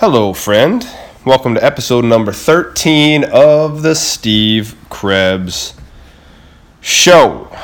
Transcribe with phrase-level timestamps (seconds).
[0.00, 0.88] Hello, friend.
[1.26, 5.74] Welcome to episode number 13 of the Steve Krebs
[6.80, 7.54] Show.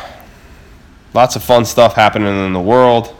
[1.15, 3.17] Lots of fun stuff happening in the world.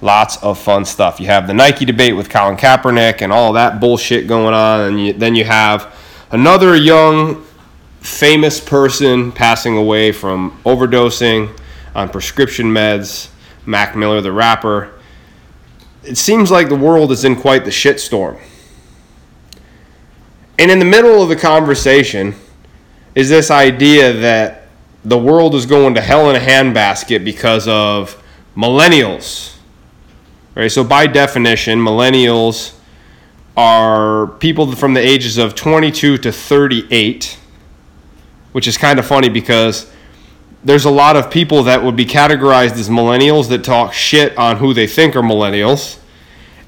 [0.00, 1.20] Lots of fun stuff.
[1.20, 4.80] You have the Nike debate with Colin Kaepernick and all that bullshit going on.
[4.80, 5.94] And you, then you have
[6.32, 7.44] another young,
[8.00, 11.56] famous person passing away from overdosing
[11.94, 13.28] on prescription meds.
[13.64, 14.99] Mac Miller, the rapper
[16.02, 18.38] it seems like the world is in quite the shitstorm.
[20.58, 22.34] And in the middle of the conversation
[23.14, 24.68] is this idea that
[25.04, 28.22] the world is going to hell in a handbasket because of
[28.56, 29.56] millennials.
[30.54, 30.70] Right?
[30.70, 32.74] So by definition, millennials
[33.56, 37.38] are people from the ages of 22 to 38,
[38.52, 39.90] which is kind of funny because
[40.62, 44.58] there's a lot of people that would be categorized as millennials that talk shit on
[44.58, 45.98] who they think are millennials.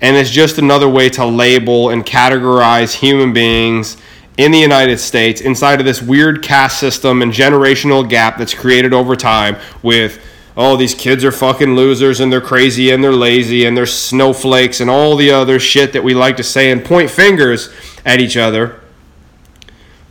[0.00, 3.98] And it's just another way to label and categorize human beings
[4.38, 8.94] in the United States inside of this weird caste system and generational gap that's created
[8.94, 10.24] over time with
[10.56, 14.80] oh these kids are fucking losers and they're crazy and they're lazy and they're snowflakes
[14.80, 17.68] and all the other shit that we like to say and point fingers
[18.06, 18.81] at each other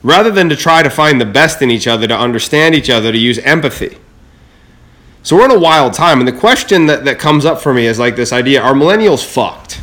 [0.04, 3.12] rather than to try to find the best in each other, to understand each other,
[3.12, 3.98] to use empathy.
[5.24, 7.86] So we're in a wild time, and the question that, that comes up for me
[7.86, 9.82] is like this idea are millennials fucked?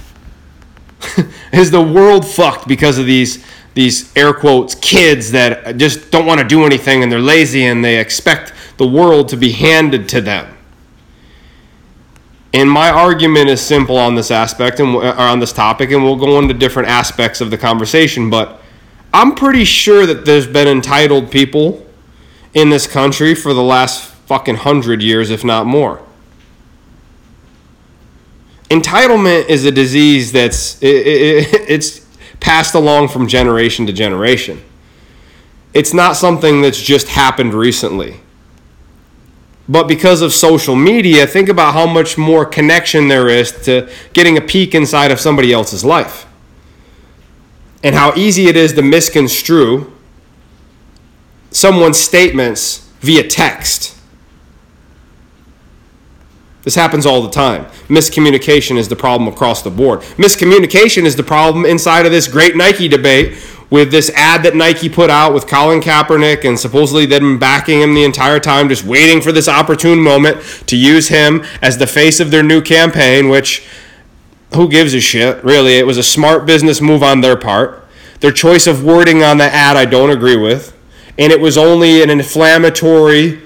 [1.52, 6.40] is the world fucked because of these these air quotes kids that just don't want
[6.40, 10.20] to do anything and they're lazy and they expect the world to be handed to
[10.20, 10.52] them?
[12.52, 16.16] And my argument is simple on this aspect and uh, on this topic, and we'll
[16.16, 18.57] go into different aspects of the conversation, but
[19.12, 21.86] I'm pretty sure that there's been entitled people
[22.54, 26.02] in this country for the last fucking hundred years, if not more.
[28.68, 32.06] Entitlement is a disease that's it, it, it's
[32.40, 34.62] passed along from generation to generation.
[35.72, 38.20] It's not something that's just happened recently.
[39.70, 44.38] But because of social media, think about how much more connection there is to getting
[44.38, 46.27] a peek inside of somebody else's life
[47.82, 49.92] and how easy it is to misconstrue
[51.50, 53.96] someone's statements via text.
[56.62, 57.64] This happens all the time.
[57.88, 60.00] Miscommunication is the problem across the board.
[60.18, 63.38] Miscommunication is the problem inside of this great Nike debate
[63.70, 67.94] with this ad that Nike put out with Colin Kaepernick and supposedly been backing him
[67.94, 72.18] the entire time, just waiting for this opportune moment to use him as the face
[72.20, 73.66] of their new campaign, which
[74.54, 75.42] who gives a shit?
[75.44, 77.84] Really, it was a smart business move on their part.
[78.20, 80.76] Their choice of wording on the ad, I don't agree with.
[81.18, 83.42] And it was only an inflammatory.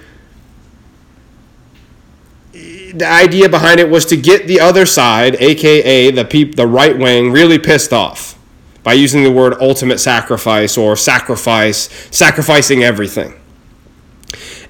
[2.53, 6.97] The idea behind it was to get the other side, aka the peop, the right
[6.97, 8.39] wing, really pissed off
[8.83, 13.35] by using the word ultimate sacrifice or sacrifice, sacrificing everything.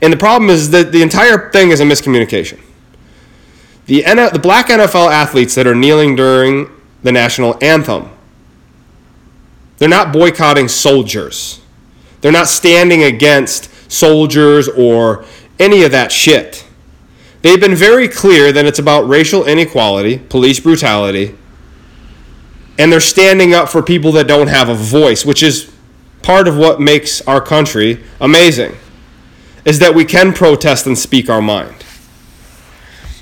[0.00, 2.60] And the problem is that the entire thing is a miscommunication.
[3.86, 6.70] The, the black NFL athletes that are kneeling during
[7.02, 8.08] the national anthem,
[9.78, 11.60] they're not boycotting soldiers.
[12.20, 15.24] They're not standing against soldiers or
[15.58, 16.64] any of that shit.
[17.42, 21.36] They've been very clear that it's about racial inequality, police brutality,
[22.78, 25.72] and they're standing up for people that don't have a voice, which is
[26.22, 28.76] part of what makes our country amazing,
[29.64, 31.81] is that we can protest and speak our mind.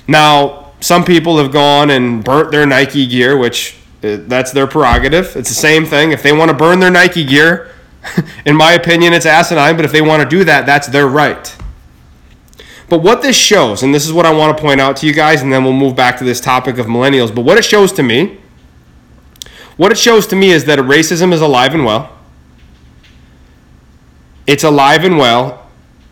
[0.07, 5.35] Now, some people have gone and burnt their Nike gear, which uh, that's their prerogative.
[5.35, 6.11] It's the same thing.
[6.11, 7.71] If they want to burn their Nike gear,
[8.45, 11.55] in my opinion, it's asinine, but if they want to do that, that's their right.
[12.89, 15.13] But what this shows, and this is what I want to point out to you
[15.13, 17.33] guys, and then we'll move back to this topic of millennials.
[17.33, 18.39] But what it shows to me,
[19.77, 22.11] what it shows to me is that racism is alive and well.
[24.45, 25.69] It's alive and well.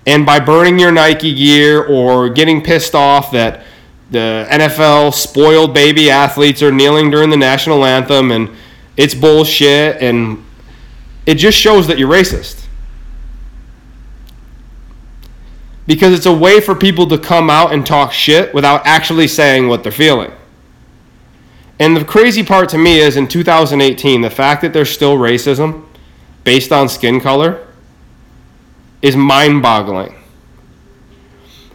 [0.07, 3.63] And by burning your Nike gear or getting pissed off that
[4.11, 8.49] the NFL spoiled baby athletes are kneeling during the national anthem and
[8.97, 10.43] it's bullshit and
[11.25, 12.65] it just shows that you're racist.
[15.85, 19.67] Because it's a way for people to come out and talk shit without actually saying
[19.67, 20.31] what they're feeling.
[21.79, 25.85] And the crazy part to me is in 2018, the fact that there's still racism
[26.43, 27.65] based on skin color
[29.01, 30.18] is mind boggling.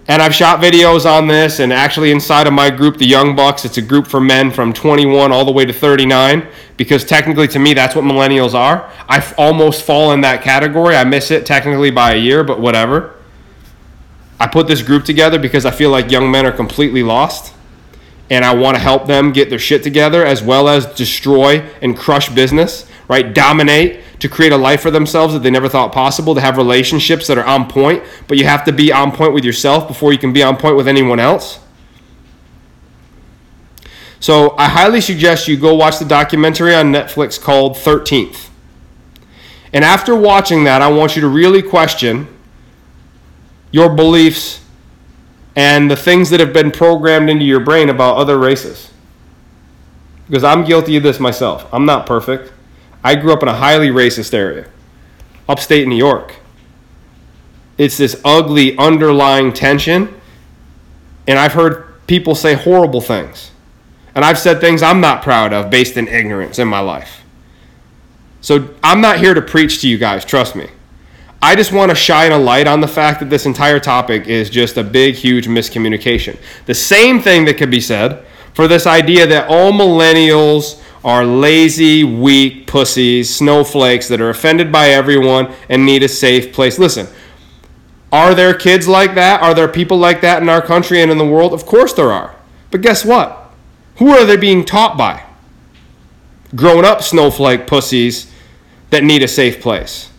[0.07, 3.65] And I've shot videos on this, and actually, inside of my group, the Young Bucks,
[3.65, 6.47] it's a group for men from 21 all the way to 39,
[6.77, 8.91] because technically, to me, that's what millennials are.
[9.09, 10.95] I almost fall in that category.
[10.95, 13.15] I miss it technically by a year, but whatever.
[14.39, 17.55] I put this group together because I feel like young men are completely lost.
[18.31, 21.97] and I want to help them get their shit together as well as destroy and
[21.97, 23.35] crush business, right?
[23.35, 27.27] Dominate to create a life for themselves that they never thought possible, to have relationships
[27.27, 30.19] that are on point, but you have to be on point with yourself before you
[30.19, 31.61] can be on point with anyone else.
[34.21, 38.49] So I highly suggest you go watch the documentary on Netflix called 13th.
[39.75, 42.29] And after watching that, I want you to really question
[43.71, 44.65] your beliefs
[45.55, 48.91] and the things that have been programmed into your brain about other races.
[50.27, 51.67] Because I'm guilty of this myself.
[51.71, 52.54] I'm not perfect.
[53.05, 54.67] I grew up in a highly racist area,
[55.47, 56.37] upstate New York.
[57.77, 60.19] It's this ugly underlying tension,
[61.27, 63.51] and I've heard people say horrible things.
[64.15, 67.23] And I've said things I'm not proud of based in ignorance in my life.
[68.41, 70.69] So I'm not here to preach to you guys, trust me.
[71.43, 74.49] I just want to shine a light on the fact that this entire topic is
[74.49, 76.39] just a big, huge miscommunication.
[76.65, 78.25] The same thing that could be said
[78.55, 84.89] for this idea that all millennials are lazy, weak pussies, snowflakes that are offended by
[84.89, 86.79] everyone and need a safe place.
[86.79, 87.07] Listen,
[88.11, 89.43] are there kids like that?
[89.43, 91.53] Are there people like that in our country and in the world?
[91.53, 92.35] Of course there are.
[92.71, 93.53] But guess what?
[93.97, 95.23] Who are they being taught by?
[96.57, 98.33] Grown up snowflake pussies
[98.91, 100.11] that need a safe place.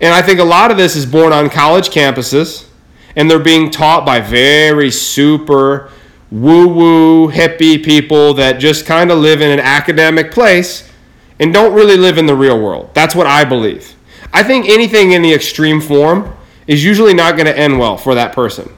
[0.00, 2.68] And I think a lot of this is born on college campuses,
[3.16, 5.90] and they're being taught by very super
[6.30, 10.90] woo woo hippie people that just kind of live in an academic place
[11.38, 12.90] and don't really live in the real world.
[12.94, 13.94] That's what I believe.
[14.32, 16.34] I think anything in the extreme form
[16.66, 18.70] is usually not going to end well for that person.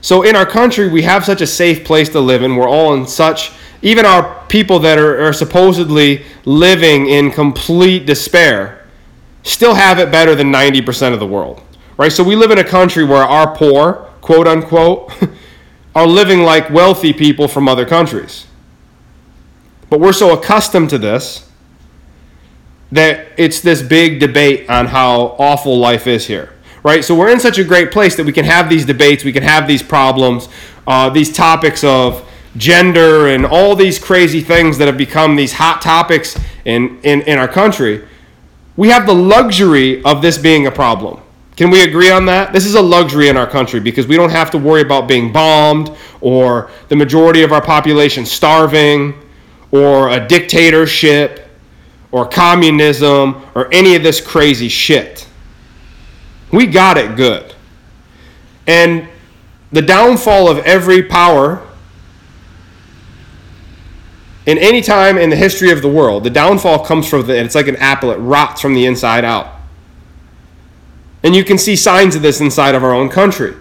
[0.00, 2.56] So in our country, we have such a safe place to live in.
[2.56, 8.86] We're all in such, even our people that are, are supposedly living in complete despair
[9.44, 11.62] still have it better than 90% of the world,
[11.96, 12.12] right?
[12.12, 15.10] So we live in a country where our poor, quote unquote,
[15.94, 18.46] are living like wealthy people from other countries.
[19.90, 21.48] But we're so accustomed to this
[22.92, 26.52] that it's this big debate on how awful life is here,
[26.82, 27.04] right?
[27.04, 29.42] So we're in such a great place that we can have these debates, we can
[29.42, 30.48] have these problems,
[30.86, 35.82] uh, these topics of gender and all these crazy things that have become these hot
[35.82, 38.04] topics in, in, in our country
[38.76, 41.20] we have the luxury of this being a problem.
[41.56, 42.52] Can we agree on that?
[42.52, 45.32] This is a luxury in our country because we don't have to worry about being
[45.32, 49.14] bombed or the majority of our population starving
[49.70, 51.48] or a dictatorship
[52.10, 55.28] or communism or any of this crazy shit.
[56.50, 57.54] We got it good.
[58.66, 59.08] And
[59.70, 61.64] the downfall of every power
[64.46, 67.54] in any time in the history of the world, the downfall comes from the, it's
[67.54, 69.53] like an apple, it rots from the inside out.
[71.24, 73.56] And you can see signs of this inside of our own country.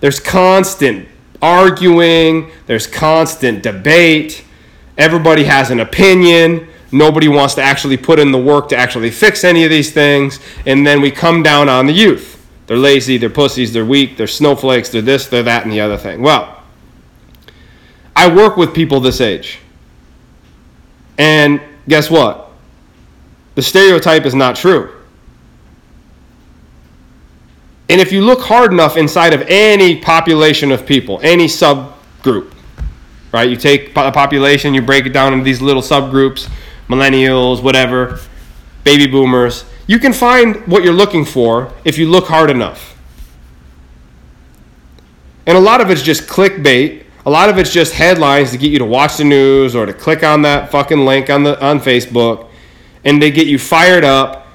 [0.00, 1.08] There's constant
[1.42, 4.44] arguing, there's constant debate,
[4.96, 6.68] everybody has an opinion.
[6.92, 10.38] Nobody wants to actually put in the work to actually fix any of these things.
[10.64, 12.46] And then we come down on the youth.
[12.66, 15.96] They're lazy, they're pussies, they're weak, they're snowflakes, they're this, they're that, and the other
[15.96, 16.22] thing.
[16.22, 16.62] Well,
[18.14, 19.58] I work with people this age.
[21.18, 22.50] And guess what?
[23.56, 24.95] The stereotype is not true.
[27.88, 32.52] And if you look hard enough inside of any population of people, any subgroup,
[33.32, 33.48] right?
[33.48, 36.50] You take a population, you break it down into these little subgroups,
[36.88, 38.18] millennials, whatever,
[38.82, 39.64] baby boomers.
[39.86, 42.98] You can find what you're looking for if you look hard enough.
[45.46, 48.70] And a lot of it's just clickbait a lot of it's just headlines to get
[48.70, 51.80] you to watch the news or to click on that fucking link on the on
[51.80, 52.48] Facebook
[53.04, 54.45] and they get you fired up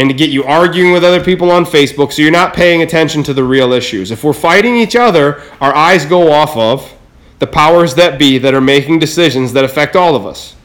[0.00, 3.22] and to get you arguing with other people on Facebook so you're not paying attention
[3.22, 4.10] to the real issues.
[4.10, 6.90] If we're fighting each other, our eyes go off of
[7.38, 10.56] the powers that be that are making decisions that affect all of us.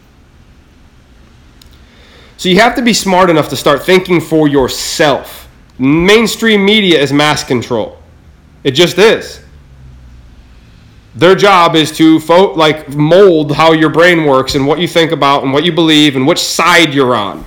[2.37, 5.49] So you have to be smart enough to start thinking for yourself.
[5.77, 7.97] Mainstream media is mass control.
[8.63, 9.41] It just is.
[11.13, 15.11] Their job is to fo- like mold how your brain works and what you think
[15.11, 17.45] about and what you believe and which side you're on.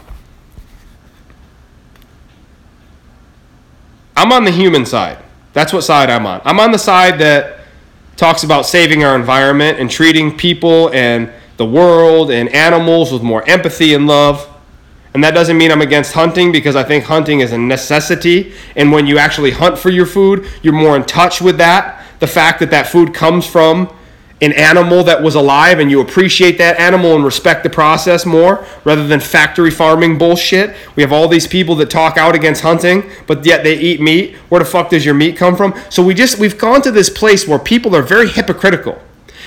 [4.19, 5.17] I'm on the human side.
[5.53, 6.41] That's what side I'm on.
[6.45, 7.61] I'm on the side that
[8.17, 13.49] talks about saving our environment and treating people and the world and animals with more
[13.49, 14.49] empathy and love.
[15.15, 18.55] And that doesn't mean I'm against hunting because I think hunting is a necessity.
[18.75, 22.27] And when you actually hunt for your food, you're more in touch with that the
[22.27, 23.89] fact that that food comes from
[24.40, 28.64] an animal that was alive and you appreciate that animal and respect the process more
[28.85, 30.76] rather than factory farming bullshit.
[30.95, 34.37] We have all these people that talk out against hunting, but yet they eat meat.
[34.49, 35.75] Where the fuck does your meat come from?
[35.90, 39.00] So we just we've gone to this place where people are very hypocritical.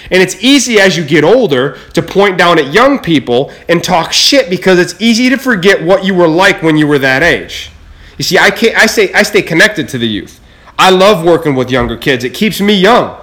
[0.09, 4.11] And it's easy as you get older to point down at young people and talk
[4.11, 7.71] shit because it's easy to forget what you were like when you were that age.
[8.17, 10.41] You see, I, can't, I, say, I stay connected to the youth.
[10.77, 12.23] I love working with younger kids.
[12.23, 13.17] It keeps me young.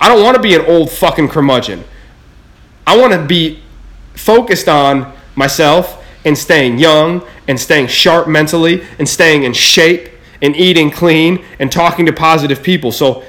[0.00, 1.84] I don't want to be an old fucking curmudgeon.
[2.86, 3.60] I want to be
[4.14, 10.08] focused on myself and staying young and staying sharp mentally and staying in shape
[10.42, 12.92] and eating clean and talking to positive people.
[12.92, 13.22] So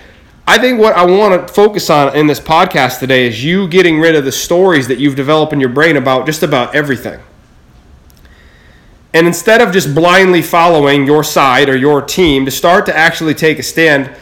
[0.47, 3.99] I think what I want to focus on in this podcast today is you getting
[3.99, 7.19] rid of the stories that you've developed in your brain about just about everything.
[9.13, 13.33] And instead of just blindly following your side or your team, to start to actually
[13.33, 14.15] take a stand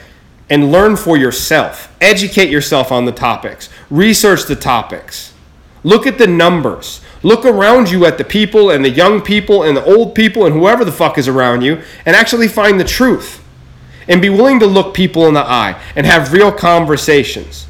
[0.49, 1.93] and learn for yourself.
[2.01, 3.69] Educate yourself on the topics.
[3.89, 5.33] Research the topics.
[5.83, 7.01] Look at the numbers.
[7.21, 10.55] Look around you at the people and the young people and the old people and
[10.55, 13.43] whoever the fuck is around you and actually find the truth.
[14.07, 17.67] And be willing to look people in the eye and have real conversations.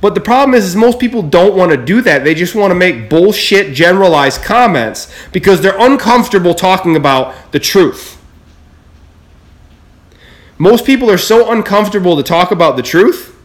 [0.00, 2.24] But the problem is, is most people don't want to do that.
[2.24, 8.17] They just want to make bullshit generalized comments because they're uncomfortable talking about the truth.
[10.58, 13.36] Most people are so uncomfortable to talk about the truth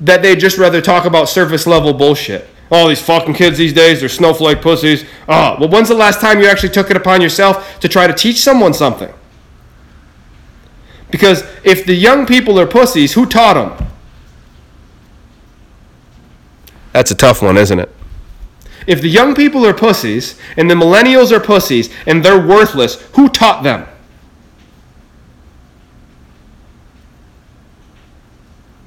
[0.00, 2.48] that they just rather talk about surface level bullshit.
[2.70, 5.04] All oh, these fucking kids these days, they're snowflake pussies.
[5.26, 8.12] Oh, well, when's the last time you actually took it upon yourself to try to
[8.12, 9.12] teach someone something?
[11.10, 13.88] Because if the young people are pussies, who taught them?
[16.92, 17.90] That's a tough one, isn't it?
[18.86, 23.28] If the young people are pussies and the millennials are pussies and they're worthless, who
[23.28, 23.86] taught them?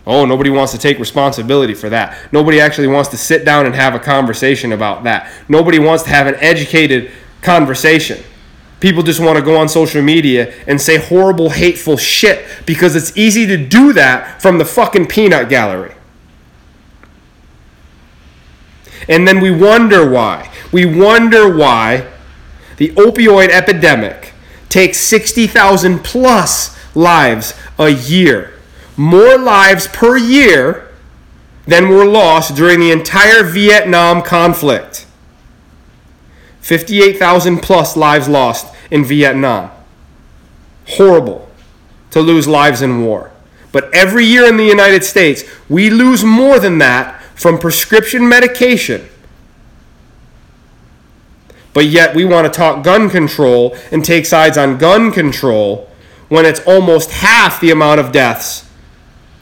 [0.05, 2.17] Oh, nobody wants to take responsibility for that.
[2.31, 5.31] Nobody actually wants to sit down and have a conversation about that.
[5.47, 8.23] Nobody wants to have an educated conversation.
[8.79, 13.15] People just want to go on social media and say horrible, hateful shit because it's
[13.15, 15.93] easy to do that from the fucking peanut gallery.
[19.07, 20.51] And then we wonder why.
[20.71, 22.09] We wonder why
[22.77, 24.33] the opioid epidemic
[24.69, 28.60] takes 60,000 plus lives a year
[29.01, 30.87] more lives per year
[31.65, 35.07] than were lost during the entire Vietnam conflict.
[36.59, 39.71] 58,000 plus lives lost in Vietnam.
[40.87, 41.49] Horrible
[42.11, 43.31] to lose lives in war.
[43.71, 49.09] But every year in the United States, we lose more than that from prescription medication.
[51.73, 55.89] But yet we want to talk gun control and take sides on gun control
[56.29, 58.67] when it's almost half the amount of deaths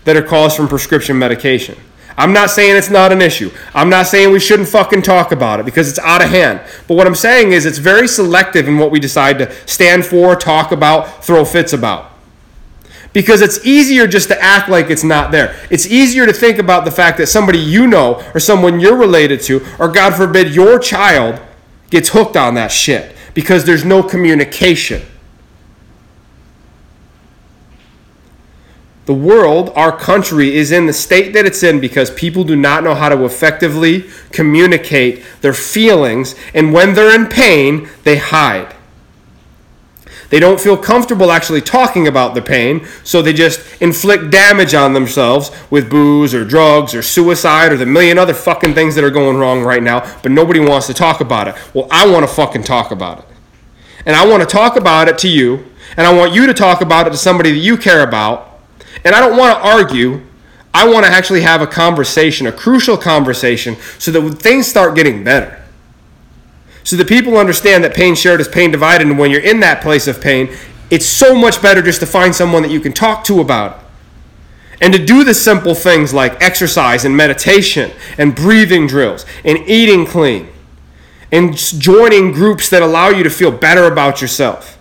[0.10, 1.78] that are caused from prescription medication.
[2.18, 3.52] I'm not saying it's not an issue.
[3.76, 6.62] I'm not saying we shouldn't fucking talk about it because it's out of hand.
[6.88, 10.36] But what I'm saying is it's very selective in what we decide to stand for,
[10.36, 12.12] talk about, throw fits about.
[13.14, 15.56] Because it's easier just to act like it's not there.
[15.70, 19.42] It's easier to think about the fact that somebody you know or someone you're related
[19.42, 21.40] to, or God forbid your child,
[21.92, 25.04] gets hooked on that shit because there's no communication.
[29.10, 32.84] The world, our country, is in the state that it's in because people do not
[32.84, 38.76] know how to effectively communicate their feelings, and when they're in pain, they hide.
[40.30, 44.94] They don't feel comfortable actually talking about the pain, so they just inflict damage on
[44.94, 49.10] themselves with booze or drugs or suicide or the million other fucking things that are
[49.10, 51.56] going wrong right now, but nobody wants to talk about it.
[51.74, 53.26] Well, I want to fucking talk about it.
[54.06, 55.66] And I want to talk about it to you,
[55.98, 58.49] and I want you to talk about it to somebody that you care about
[59.04, 60.22] and I don't want to argue.
[60.74, 65.24] I want to actually have a conversation, a crucial conversation, so that things start getting
[65.24, 65.64] better.
[66.84, 69.82] So that people understand that pain shared is pain divided, and when you're in that
[69.82, 70.56] place of pain,
[70.90, 73.86] it's so much better just to find someone that you can talk to about it.
[74.82, 80.06] And to do the simple things like exercise and meditation and breathing drills and eating
[80.06, 80.48] clean
[81.32, 84.79] and joining groups that allow you to feel better about yourself.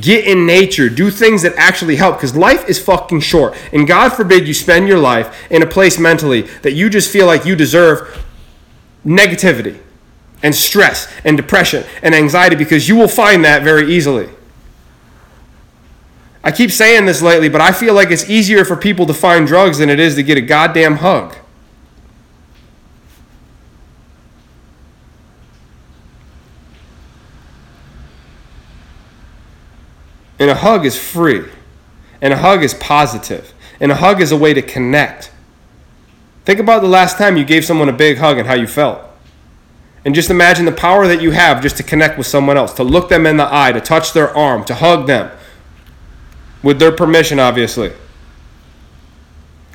[0.00, 0.88] Get in nature.
[0.88, 3.56] Do things that actually help because life is fucking short.
[3.72, 7.26] And God forbid you spend your life in a place mentally that you just feel
[7.26, 8.24] like you deserve
[9.04, 9.80] negativity
[10.42, 14.28] and stress and depression and anxiety because you will find that very easily.
[16.44, 19.46] I keep saying this lately, but I feel like it's easier for people to find
[19.46, 21.34] drugs than it is to get a goddamn hug.
[30.38, 31.44] And a hug is free.
[32.20, 33.52] And a hug is positive.
[33.80, 35.30] And a hug is a way to connect.
[36.44, 39.00] Think about the last time you gave someone a big hug and how you felt.
[40.04, 42.84] And just imagine the power that you have just to connect with someone else, to
[42.84, 45.30] look them in the eye, to touch their arm, to hug them.
[46.62, 47.92] With their permission, obviously.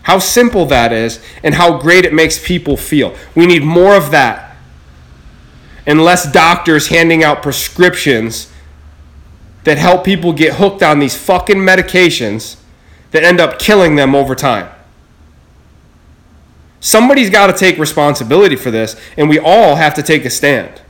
[0.03, 3.15] How simple that is, and how great it makes people feel.
[3.35, 4.57] We need more of that.
[5.85, 8.51] And less doctors handing out prescriptions
[9.63, 12.57] that help people get hooked on these fucking medications
[13.11, 14.69] that end up killing them over time.
[16.79, 20.81] Somebody's got to take responsibility for this, and we all have to take a stand.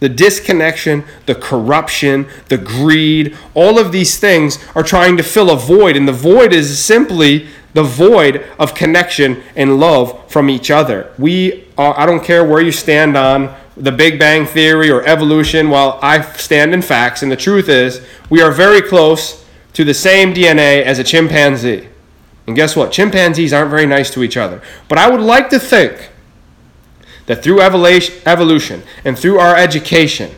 [0.00, 5.56] The disconnection, the corruption, the greed, all of these things are trying to fill a
[5.56, 11.12] void, and the void is simply the void of connection and love from each other.
[11.16, 15.70] We Uh, I don't care where you stand on the Big Bang Theory or evolution,
[15.70, 18.00] while I stand in facts, and the truth is,
[18.30, 21.88] we are very close to the same DNA as a chimpanzee.
[22.46, 22.92] And guess what?
[22.92, 24.62] Chimpanzees aren't very nice to each other.
[24.88, 26.10] But I would like to think
[27.26, 30.30] that through evolution and through our education,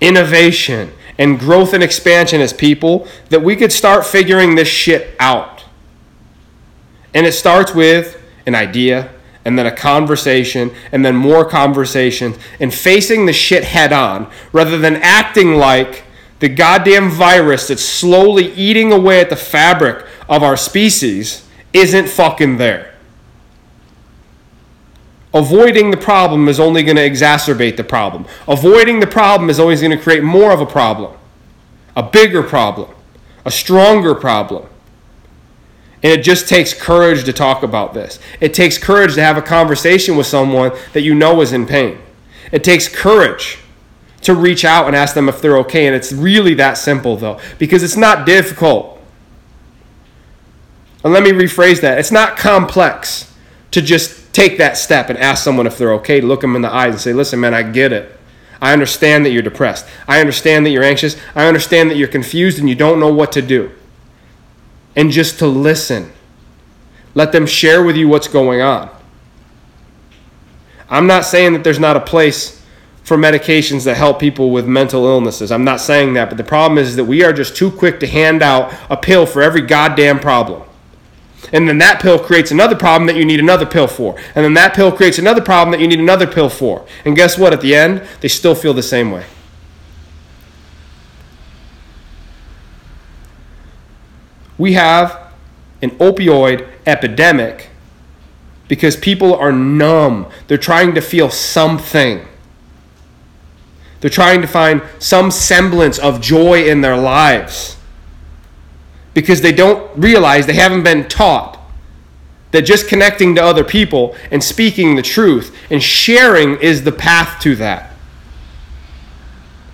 [0.00, 5.64] innovation, and growth and expansion as people, that we could start figuring this shit out.
[7.12, 9.10] And it starts with an idea,
[9.44, 14.78] and then a conversation, and then more conversations, and facing the shit head on rather
[14.78, 16.04] than acting like
[16.40, 22.56] the goddamn virus that's slowly eating away at the fabric of our species isn't fucking
[22.56, 22.94] there.
[25.34, 28.24] Avoiding the problem is only going to exacerbate the problem.
[28.46, 31.16] Avoiding the problem is always going to create more of a problem,
[31.94, 32.90] a bigger problem,
[33.44, 34.66] a stronger problem.
[36.02, 38.20] And it just takes courage to talk about this.
[38.40, 41.98] It takes courage to have a conversation with someone that you know is in pain.
[42.52, 43.58] It takes courage
[44.22, 45.86] to reach out and ask them if they're okay.
[45.86, 49.00] And it's really that simple, though, because it's not difficult.
[51.02, 53.34] And let me rephrase that it's not complex
[53.70, 56.72] to just take that step and ask someone if they're okay, look them in the
[56.72, 58.16] eyes and say, listen, man, I get it.
[58.60, 59.86] I understand that you're depressed.
[60.06, 61.16] I understand that you're anxious.
[61.34, 63.70] I understand that you're confused and you don't know what to do.
[64.98, 66.12] And just to listen.
[67.14, 68.90] Let them share with you what's going on.
[70.90, 72.60] I'm not saying that there's not a place
[73.04, 75.52] for medications that help people with mental illnesses.
[75.52, 78.08] I'm not saying that, but the problem is that we are just too quick to
[78.08, 80.64] hand out a pill for every goddamn problem.
[81.52, 84.18] And then that pill creates another problem that you need another pill for.
[84.34, 86.84] And then that pill creates another problem that you need another pill for.
[87.04, 87.52] And guess what?
[87.52, 89.24] At the end, they still feel the same way.
[94.58, 95.32] We have
[95.80, 97.70] an opioid epidemic
[98.66, 100.26] because people are numb.
[100.46, 102.26] They're trying to feel something.
[104.00, 107.76] They're trying to find some semblance of joy in their lives
[109.14, 111.58] because they don't realize they haven't been taught
[112.50, 117.40] that just connecting to other people and speaking the truth and sharing is the path
[117.42, 117.92] to that.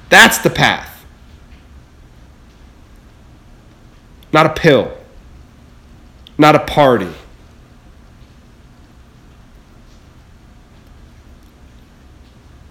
[0.08, 0.93] That's the path.
[4.34, 4.92] Not a pill,
[6.36, 7.12] not a party.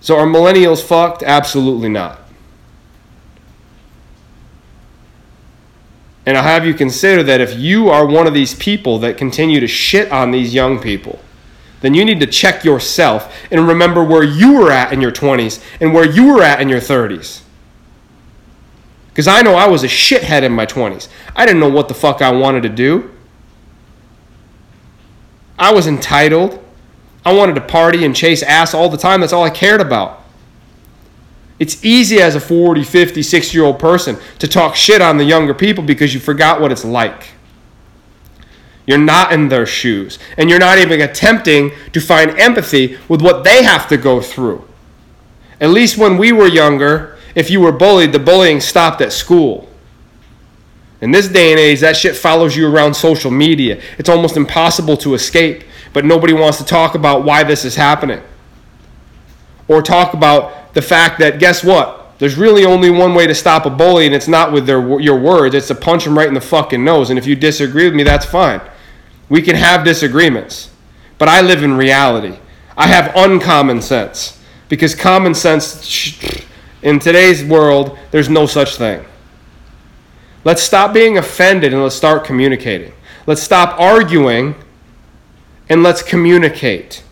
[0.01, 1.23] So are millennials fucked?
[1.23, 2.19] Absolutely not.
[6.25, 9.61] And I'll have you consider that if you are one of these people that continue
[9.61, 11.21] to shit on these young people,
[11.79, 15.63] then you need to check yourself and remember where you were at in your 20s
[15.79, 17.42] and where you were at in your 30s.
[19.13, 21.07] Because I know I was a shithead in my 20s.
[21.35, 23.11] I didn't know what the fuck I wanted to do.
[25.59, 26.63] I was entitled.
[27.23, 29.21] I wanted to party and chase ass all the time.
[29.21, 30.23] That's all I cared about.
[31.59, 35.23] It's easy as a 40, 50, 60 year old person to talk shit on the
[35.23, 37.27] younger people because you forgot what it's like.
[38.87, 40.17] You're not in their shoes.
[40.37, 44.67] And you're not even attempting to find empathy with what they have to go through.
[45.61, 49.69] At least when we were younger, if you were bullied, the bullying stopped at school.
[51.01, 53.81] In this day and age, that shit follows you around social media.
[53.97, 58.21] It's almost impossible to escape but nobody wants to talk about why this is happening.
[59.67, 62.17] Or talk about the fact that, guess what?
[62.17, 65.19] There's really only one way to stop a bully, and it's not with their, your
[65.19, 67.09] words, it's to punch them right in the fucking nose.
[67.09, 68.59] And if you disagree with me, that's fine.
[69.29, 70.71] We can have disagreements.
[71.17, 72.37] But I live in reality.
[72.75, 74.39] I have uncommon sense.
[74.67, 76.42] Because common sense,
[76.83, 79.05] in today's world, there's no such thing.
[80.43, 82.93] Let's stop being offended and let's start communicating.
[83.25, 84.55] Let's stop arguing
[85.69, 87.03] and let's communicate.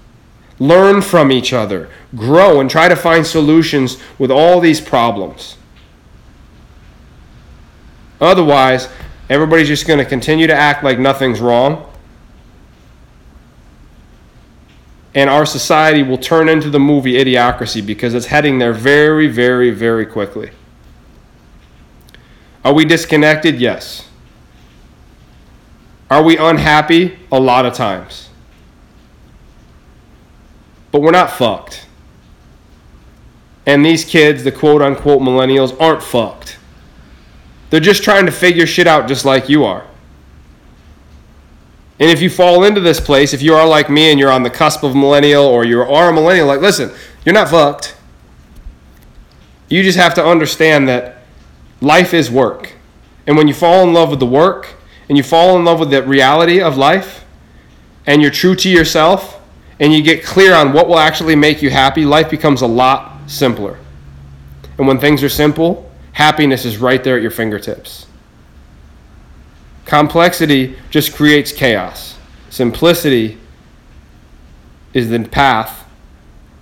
[0.62, 5.58] learn from each other, grow, and try to find solutions with all these problems.
[8.22, 8.88] Otherwise,
[9.28, 11.91] everybody's just going to continue to act like nothing's wrong.
[15.14, 19.72] And our society will turn into the movie Idiocracy because it's heading there very, very,
[19.72, 20.52] very quickly.
[22.64, 23.60] Are we disconnected?
[23.60, 24.08] Yes.
[26.10, 27.18] Are we unhappy?
[27.32, 28.30] A lot of times.
[30.92, 31.88] But we're not fucked.
[33.66, 36.58] And these kids, the quote unquote millennials, aren't fucked.
[37.70, 39.86] They're just trying to figure shit out just like you are.
[42.02, 44.42] And if you fall into this place, if you are like me and you're on
[44.42, 46.92] the cusp of millennial or you are a millennial, like, listen,
[47.24, 47.96] you're not fucked.
[49.70, 51.22] You just have to understand that
[51.80, 52.74] life is work.
[53.28, 54.70] And when you fall in love with the work
[55.10, 57.24] and you fall in love with the reality of life
[58.08, 59.40] and you're true to yourself
[59.80, 63.30] and you get clear on what will actually make you happy, life becomes a lot
[63.30, 63.78] simpler.
[64.80, 68.08] And when things are simple, happiness is right there at your fingertips.
[69.92, 72.18] Complexity just creates chaos.
[72.50, 73.38] Simplicity
[74.94, 75.86] is the path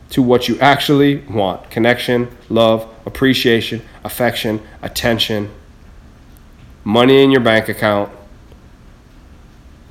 [0.09, 5.51] to what you actually want connection, love, appreciation, affection, attention,
[6.83, 8.11] money in your bank account,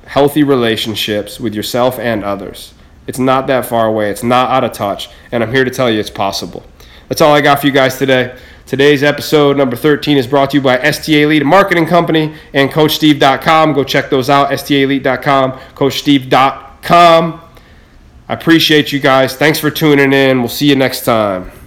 [0.05, 2.73] healthy relationships with yourself and others.
[3.07, 5.89] It's not that far away, it's not out of touch, and I'm here to tell
[5.89, 6.61] you it's possible.
[7.07, 8.37] That's all I got for you guys today.
[8.69, 13.73] Today's episode number 13 is brought to you by STA Elite Marketing Company and CoachSteve.com.
[13.73, 17.41] Go check those out, STAElite.com, CoachSteve.com.
[18.27, 19.35] I appreciate you guys.
[19.35, 20.37] Thanks for tuning in.
[20.41, 21.58] We'll see you next time.